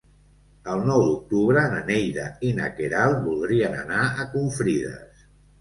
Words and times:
El 0.75 0.79
nou 0.87 1.03
d'octubre 1.07 1.65
na 1.75 1.83
Neida 1.91 2.25
i 2.49 2.53
na 2.63 2.71
Queralt 2.79 3.21
voldrien 3.29 3.79
anar 3.85 4.03
a 4.25 4.29
Confrides. 4.35 5.25